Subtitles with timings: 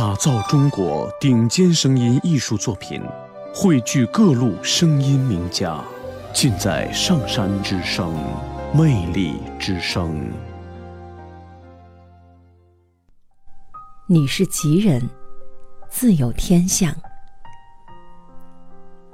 [0.00, 3.02] 打造中国顶尖声音艺术作品，
[3.54, 5.78] 汇聚各路声音名家，
[6.32, 8.10] 尽在上山之声，
[8.72, 10.32] 魅力之声。
[14.06, 15.06] 你是吉人，
[15.90, 16.90] 自有天相。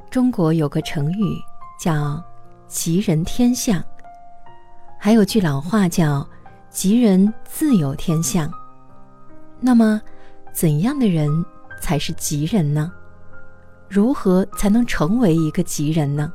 [0.08, 1.42] 中国有个成语
[1.80, 2.22] 叫
[2.68, 3.82] “吉人天相”，
[5.00, 6.24] 还有句老话叫
[6.70, 8.48] “吉人自有天相”。
[9.58, 10.00] 那么，
[10.56, 11.28] 怎样的人
[11.82, 12.90] 才是吉人呢？
[13.90, 16.32] 如何才能成为一个吉人呢？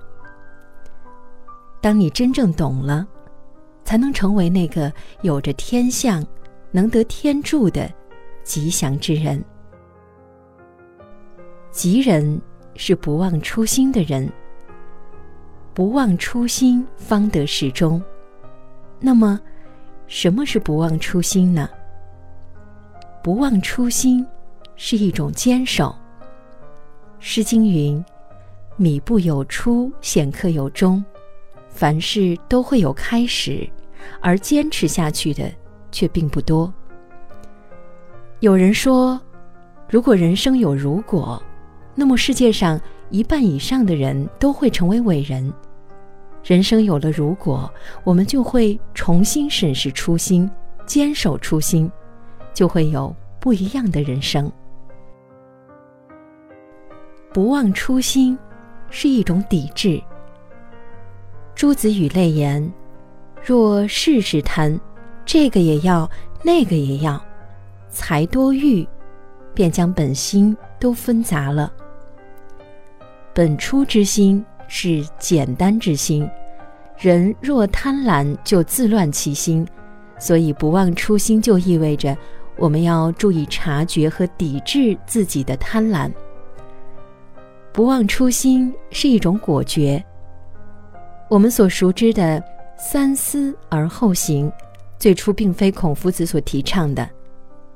[1.81, 3.07] 当你真正懂了，
[3.83, 6.23] 才能成为那个有着天相、
[6.69, 7.91] 能得天助的
[8.43, 9.43] 吉祥之人。
[11.71, 12.39] 吉人
[12.75, 14.31] 是不忘初心的人，
[15.73, 17.99] 不忘初心方得始终。
[18.99, 19.41] 那么，
[20.05, 21.67] 什么是不忘初心呢？
[23.23, 24.25] 不忘初心，
[24.75, 25.95] 是一种坚守。
[27.19, 28.03] 《诗经》云
[28.77, 31.03] ：“米不有初，显克有终。”
[31.69, 33.69] 凡事都会有开始，
[34.19, 35.49] 而坚持下去的
[35.91, 36.73] 却并不多。
[38.39, 39.21] 有人说，
[39.87, 41.41] 如果人生有如果，
[41.93, 45.53] 那么世界上一半以上的人都会成为伟人。
[46.43, 47.71] 人生有了如果，
[48.03, 50.49] 我们就会重新审视初心，
[50.87, 51.89] 坚守初心。
[52.53, 54.51] 就会有不一样的人生。
[57.33, 58.37] 不忘初心，
[58.89, 60.01] 是一种抵制。
[61.55, 62.71] 朱子语类言
[63.41, 64.77] ：“若事事贪，
[65.25, 66.09] 这个也要，
[66.43, 67.23] 那个也要，
[67.89, 68.85] 才多欲，
[69.53, 71.71] 便将本心都分杂了。
[73.33, 76.29] 本初之心是简单之心，
[76.97, 79.65] 人若贪婪，就自乱其心。
[80.19, 82.15] 所以不忘初心，就意味着。”
[82.61, 86.11] 我们要注意察觉和抵制自己的贪婪。
[87.73, 90.03] 不忘初心是一种果决。
[91.27, 92.39] 我们所熟知的
[92.77, 94.51] “三思而后行”，
[94.99, 97.09] 最初并非孔夫子所提倡的。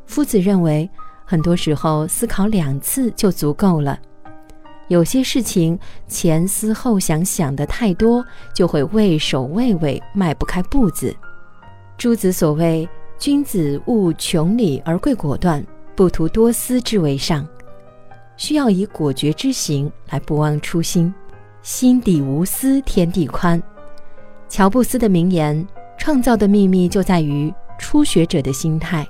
[0.06, 0.88] 夫子认为，
[1.26, 4.00] 很多时候思考两次就足够了。
[4.88, 11.16] 有些事情前思后想，想的太多，就会畏首畏尾，迈不开步子。
[11.98, 12.88] 诸子所谓。
[13.18, 15.66] 君子务穷理而贵果断，
[15.96, 17.48] 不图多思之为上。
[18.38, 21.14] 需要以果决之行来不忘初心。
[21.62, 23.62] 心底无私，天地宽。
[24.48, 25.66] 乔布斯的名言
[25.98, 29.08] ：“创造的秘密就在于初学者的心态”，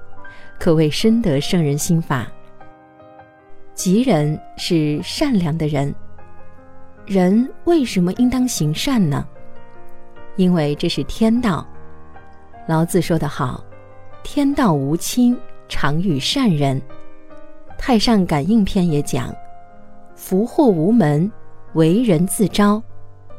[0.58, 2.32] 可谓深得圣人心法。
[3.74, 5.94] 吉人是善良的人。
[7.06, 9.28] 人为什么应当行善呢？
[10.38, 11.68] 因为这是天道。
[12.68, 13.62] 老子说得好。
[14.26, 15.38] 天道无亲，
[15.70, 16.82] 常与善人。
[17.78, 19.32] 太上感应篇也讲：
[20.16, 21.32] 福祸无门，
[21.76, 22.82] 为人自招；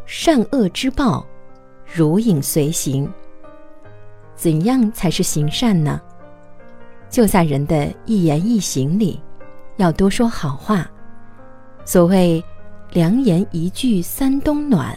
[0.07, 1.27] 善恶之报，
[1.93, 3.13] 如影随形。
[4.37, 6.01] 怎样才是行善呢？
[7.11, 9.21] 就在人的一言一行里，
[9.79, 10.89] 要多说好话。
[11.85, 12.43] 所谓
[12.93, 14.97] 良言一句三冬暖，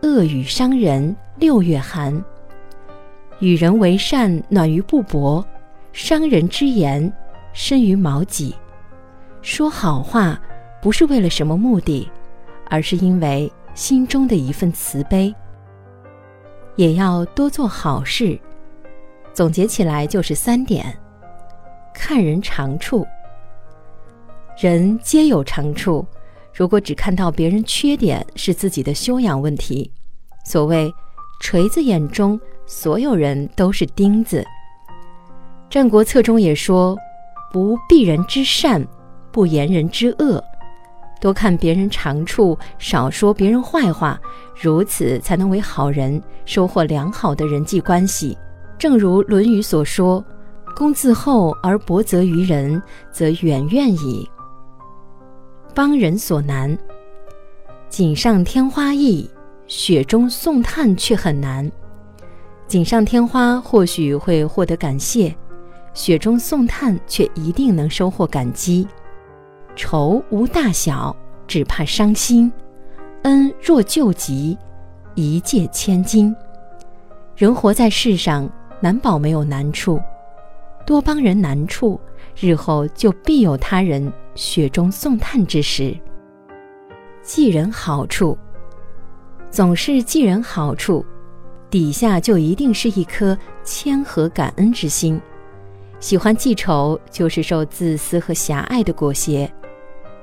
[0.00, 2.24] 恶语伤人六月寒。
[3.40, 5.44] 与人为善，暖于布帛；
[5.92, 7.12] 伤人之言，
[7.52, 8.54] 深于矛戟。
[9.42, 10.40] 说好话，
[10.80, 12.08] 不是为了什么目的，
[12.70, 15.34] 而是因为心中的一份慈悲。
[16.76, 18.38] 也要多做好事。
[19.32, 20.96] 总结起来就是三点：
[21.92, 23.06] 看人长处。
[24.56, 26.06] 人皆有长处，
[26.54, 29.90] 如果只看到别人缺点，是自己的修养问题。
[30.44, 30.92] 所谓
[31.40, 32.40] 锤子眼中。
[32.66, 34.42] 所有人都是钉子，
[35.68, 36.96] 《战国策》中也说
[37.52, 38.86] ：“不避人之善，
[39.30, 40.42] 不言人之恶。”
[41.20, 44.20] 多看别人长处，少说别人坏话，
[44.60, 48.36] 如此才能为好人，收获良好的人际关系。
[48.78, 50.22] 正如《论语》所说
[50.76, 54.28] ：“公自厚而薄责于人，则远怨矣。”
[55.74, 56.76] 帮人所难，
[57.88, 59.30] 锦上添花易，
[59.66, 61.70] 雪中送炭却很难。
[62.74, 65.32] 锦上添花或许会获得感谢，
[65.92, 68.84] 雪中送炭却一定能收获感激。
[69.76, 71.14] 仇无大小，
[71.46, 72.50] 只怕伤心；
[73.22, 74.58] 恩若救急，
[75.14, 76.34] 一借千金。
[77.36, 78.50] 人活在世上，
[78.80, 80.00] 难保没有难处，
[80.84, 82.00] 多帮人难处，
[82.36, 85.96] 日后就必有他人雪中送炭之时。
[87.22, 88.36] 记人好处，
[89.48, 91.06] 总是记人好处。
[91.74, 95.20] 底下就一定是一颗谦和感恩之心，
[95.98, 99.52] 喜欢记仇，就是受自私和狭隘的裹挟。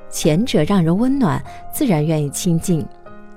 [0.10, 1.44] 前者让人温暖，
[1.74, 2.82] 自然愿意亲近；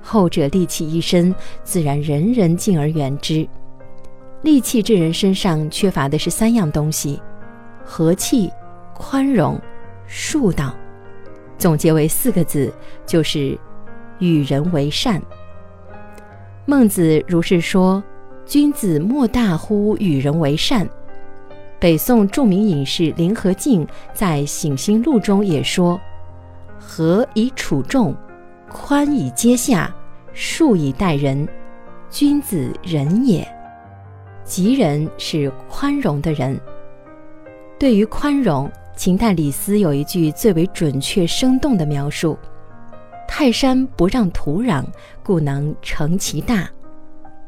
[0.01, 1.35] 后者戾气一身，
[1.65, 3.45] 自然人人敬而远之。
[4.41, 7.21] 戾气之人身上缺乏的是三样东西：
[7.83, 8.49] 和气、
[8.93, 9.59] 宽容、
[10.09, 10.73] 恕道。
[11.57, 12.73] 总结为四个字，
[13.05, 13.59] 就是
[14.19, 15.21] 与人为善。
[16.67, 18.03] 孟子如是说
[18.43, 20.87] ：“君子莫大乎与人为善。”
[21.79, 25.99] 北宋著名隐士林和靖在《醒心录》中也说
[26.79, 28.15] ：“和以处众，
[28.67, 29.93] 宽以接下，
[30.33, 31.47] 恕以待人，
[32.09, 33.47] 君子仁也。”
[34.43, 36.59] 吉人是宽容的人。
[37.77, 42.35] 对于宽容，秦代李斯有一句最为准确生动的描述
[43.27, 44.83] ：“泰山不让土壤，
[45.23, 46.67] 故能成其大；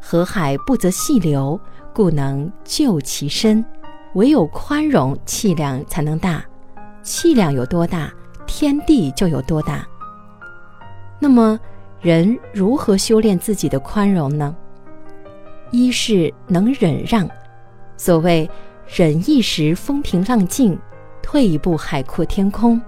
[0.02, 1.60] 河海不择细流，
[1.94, 3.64] 故能就其深。
[4.16, 6.44] 唯有宽容，气量才能大。
[7.04, 8.12] 气量有多大，
[8.46, 9.88] 天地就有多大。
[11.20, 11.60] 那么，
[12.02, 14.56] 人如何修炼自己的宽容呢？
[15.72, 17.30] 一是能忍让，
[17.96, 18.50] 所谓
[18.88, 20.78] 忍一时风平浪静。”
[21.22, 22.82] 退一步，海阔天空。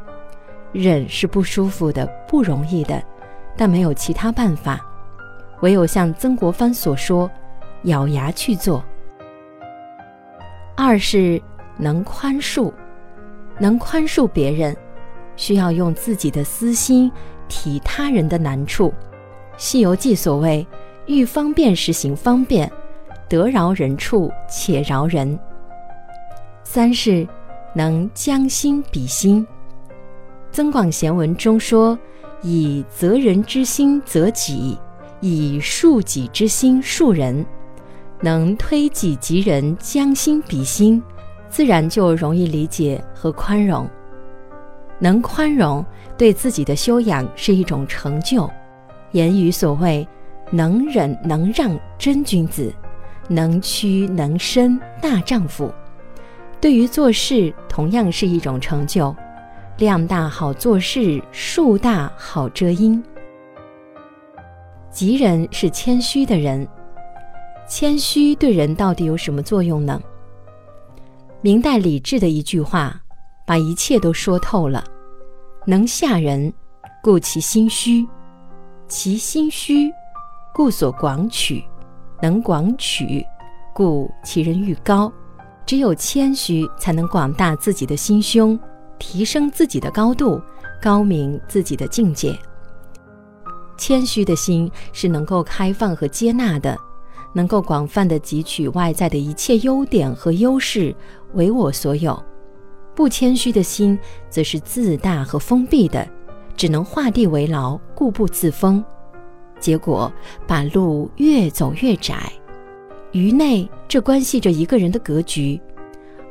[0.71, 3.01] 忍是不舒服的，不容易的，
[3.57, 4.79] 但没有其他办法，
[5.61, 7.29] 唯有像曾国藩所说，
[7.83, 8.83] 咬牙去做。
[10.75, 11.41] 二是
[11.77, 12.71] 能宽恕，
[13.57, 14.75] 能宽恕别人，
[15.35, 17.11] 需要用自己的私心
[17.47, 18.89] 体他人的难处。
[19.57, 20.65] 《西游记》所谓
[21.07, 22.71] “欲方便时行方便，
[23.27, 25.39] 得饶人处且饶人”。
[26.63, 27.27] 三是。
[27.75, 29.45] 能将心比心，
[30.51, 31.97] 《增广贤文》中说
[32.41, 34.77] ：“以责人之心责己，
[35.21, 37.45] 以恕己之心恕人。”
[38.21, 41.01] 能推己及人，将心比心，
[41.49, 43.89] 自然就容易理解和宽容。
[44.99, 45.85] 能宽容，
[46.17, 48.49] 对自己的修养是一种成就。
[49.13, 50.05] 言语所谓
[50.51, 52.73] “能忍能让，真君子；
[53.29, 55.73] 能屈能伸，大丈夫。”
[56.59, 59.15] 对于做事，同样是一种成就。
[59.79, 63.01] 量大好做事，树大好遮阴。
[64.91, 66.67] 吉人是谦虚的人，
[67.65, 69.97] 谦虚对人到底有什么作用呢？
[71.39, 73.01] 明代李治的一句话，
[73.47, 74.83] 把一切都说透了：
[75.65, 76.53] 能下人，
[77.01, 78.05] 故其心虚；
[78.89, 79.89] 其心虚，
[80.53, 81.63] 故所广取；
[82.21, 83.25] 能广取，
[83.73, 85.09] 故其人欲高。
[85.65, 88.59] 只有谦虚，才能广大自己的心胸，
[88.99, 90.39] 提升自己的高度，
[90.81, 92.37] 高明自己的境界。
[93.77, 96.77] 谦虚的心是能够开放和接纳的，
[97.33, 100.93] 能够广泛的汲取外在的一切优点和优势
[101.33, 102.21] 为我所有。
[102.93, 103.97] 不谦虚的心
[104.29, 106.05] 则是自大和封闭的，
[106.57, 108.83] 只能画地为牢，固步自封，
[109.57, 110.11] 结果
[110.45, 112.29] 把路越走越窄。
[113.13, 115.57] 于内，这关系着一个人的格局；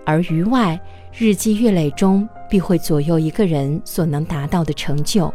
[0.08, 0.80] 而于外，
[1.12, 5.30] 日积月累中必会左右一个人所能达到的成就。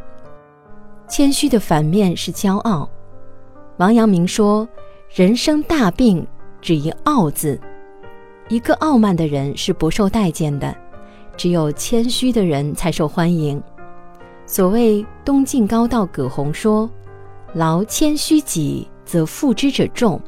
[1.08, 2.90] 谦虚的反面是骄傲。
[3.78, 4.68] 王阳明说
[5.14, 6.26] ：“人生大病，
[6.60, 7.62] 只一傲字。”
[8.50, 10.76] 一个傲慢的人是不受待见的，
[11.38, 13.62] 只有谦虚的人才受欢迎。
[14.48, 16.90] 所谓东晋高道葛洪说
[17.54, 20.20] ：“劳谦虚己，则负之者众。”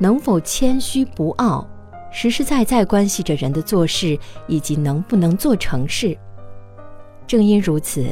[0.00, 1.66] 能否谦虚不傲，
[2.14, 4.16] 实实在在关系着人的做事
[4.46, 6.16] 以及能不能做成事。
[7.26, 8.06] 正因如此，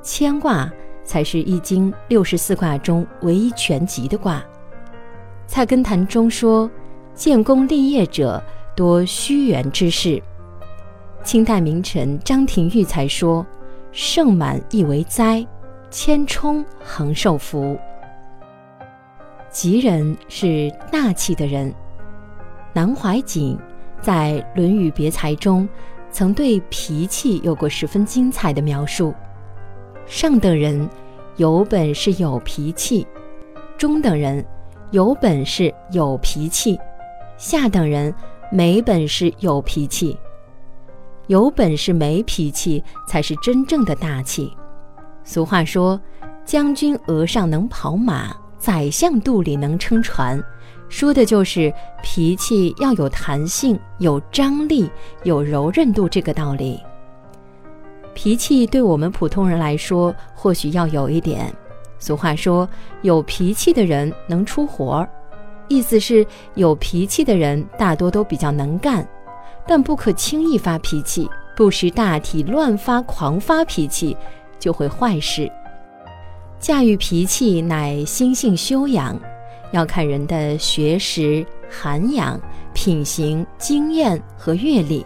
[0.00, 0.70] 谦卦
[1.02, 4.40] 才是易经六十四卦中唯一全吉的卦。
[5.48, 6.70] 菜根谭中说
[7.12, 8.40] ：“建功立业者
[8.76, 10.22] 多虚圆之事。”
[11.24, 13.44] 清代名臣张廷玉才说
[13.90, 15.44] ：“盛满亦为灾，
[15.90, 17.76] 谦冲恒受福。”
[19.50, 21.74] 吉人是大气的人。
[22.72, 23.58] 南怀瑾
[24.00, 25.68] 在《论语别裁》中，
[26.10, 29.14] 曾对脾气有过十分精彩的描述：
[30.06, 30.88] 上等人
[31.36, 33.06] 有本事有脾气，
[33.76, 34.44] 中等人
[34.90, 36.78] 有本事有脾气，
[37.36, 38.14] 下等人
[38.52, 40.16] 没本事有脾气。
[41.26, 44.52] 有本事没脾气，才是真正的大气。
[45.22, 46.00] 俗话说
[46.44, 50.38] ：“将军额上能跑马。”宰相肚里能撑船，
[50.90, 54.90] 说的就是脾气要有弹性、有张力、
[55.22, 56.78] 有柔韧度这个道理。
[58.12, 61.50] 脾气对我们普通人来说，或许要有一点。
[62.00, 62.68] 俗话说，
[63.02, 65.08] 有脾气的人能出活儿，
[65.68, 69.06] 意思是有脾气的人大多都比较能干。
[69.66, 74.16] 但不可轻易发脾气，不识大体乱发狂发脾气，
[74.58, 75.50] 就会坏事。
[76.58, 79.16] 驾驭脾气乃心性修养，
[79.72, 82.40] 要看人的学识、涵养、
[82.74, 85.04] 品行、经验和阅历。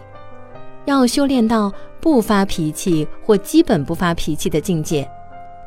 [0.85, 5.09] 要修炼到不发脾气或基本不发脾气的境界，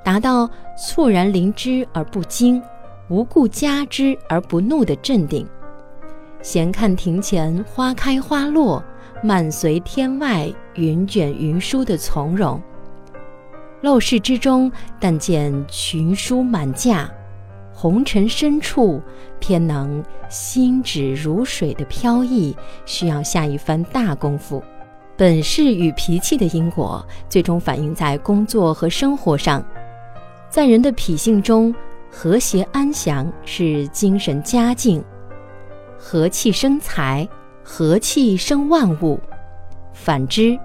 [0.04, 2.62] 达到猝然临之而不惊，
[3.08, 5.46] 无故加之而不怒的镇定。
[6.40, 8.80] 闲看庭前花开花落，
[9.24, 12.62] 漫随天外云卷云舒的从容。
[13.82, 17.10] 陋室之中，但见群书满架，
[17.80, 19.00] 红尘深处，
[19.38, 22.52] 偏能心止如水的飘逸，
[22.84, 24.60] 需要下一番大功夫。
[25.16, 29.64] 本事与脾气的因果，最终反映在工作和生活上。
[30.50, 31.72] 在人的脾性中，
[32.10, 35.00] 和谐安详是精神佳境。
[35.96, 37.28] 和气生财，
[37.62, 39.20] 和气生万物。
[39.92, 40.58] 反之，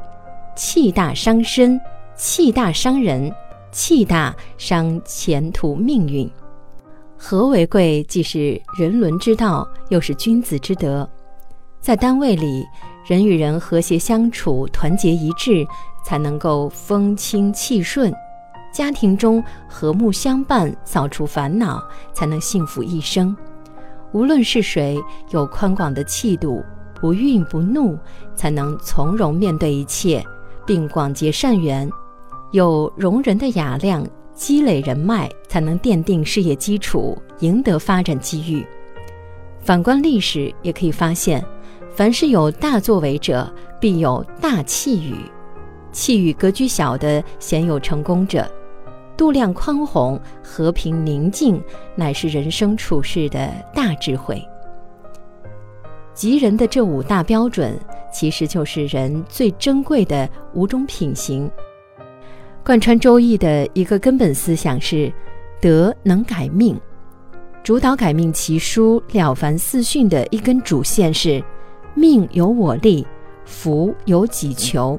[0.55, 1.79] 气大伤身，
[2.15, 3.31] 气大伤人，
[3.71, 6.27] 气大伤前途命运。
[7.25, 11.09] 和为贵，既是人伦之道，又是君子之德。
[11.79, 12.65] 在单位里。
[13.05, 15.65] 人与人和谐相处，团结一致，
[16.05, 18.09] 才能够风清气顺；
[18.73, 23.35] 家庭中和睦相伴，扫除烦恼，才能幸福一生。
[24.13, 24.97] 无论是谁，
[25.31, 26.63] 有宽广的气度，
[26.95, 27.97] 不愠不怒，
[28.35, 30.25] 才能从容面对一切，
[30.65, 31.89] 并广结善缘；
[32.53, 38.65] 有容人的雅量，积累人脉，才能奠定事业基础，赢得发展机遇。
[39.59, 41.43] 反观历史，也可以发现。
[41.95, 43.47] 凡是有大作为者，
[43.79, 45.15] 必有大气宇；
[45.91, 48.49] 气宇格局小的，鲜有成功者。
[49.15, 51.63] 度量宽宏、和平宁静，
[51.95, 54.43] 乃是人生处事的大智慧。
[56.15, 57.79] 吉人的这五大标准，
[58.11, 61.49] 其实就是人最珍贵的五种品行。
[62.65, 65.11] 贯穿《周易》的一个根本思想是：
[65.59, 66.79] 德能改命。
[67.61, 71.43] 主导改命奇书《了凡四训》的一根主线是。
[71.93, 73.05] 命由我立，
[73.45, 74.97] 福由己求。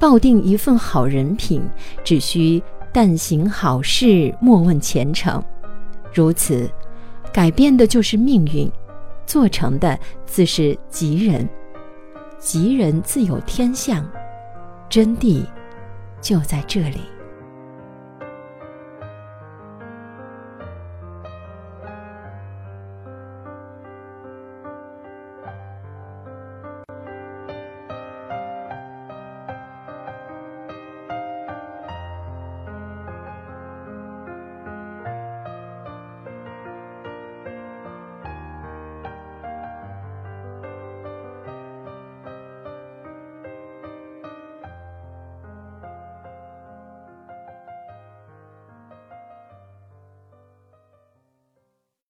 [0.00, 1.62] 抱定一份好人品，
[2.02, 5.42] 只需但行好事，莫问前程。
[6.12, 6.68] 如此，
[7.32, 8.68] 改变的就是命运，
[9.26, 9.96] 做成的
[10.26, 11.48] 自是吉人。
[12.38, 14.04] 吉人自有天相，
[14.88, 15.44] 真谛
[16.24, 17.13] 就在这里。